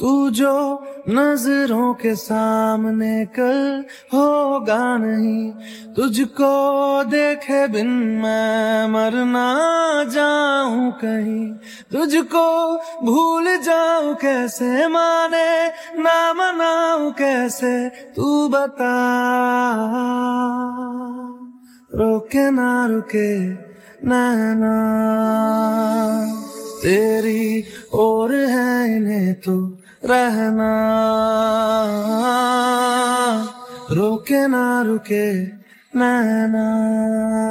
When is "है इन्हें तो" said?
28.34-29.78